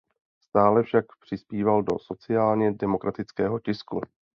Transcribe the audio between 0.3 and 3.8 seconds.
Stále však přispíval do sociálně demokratického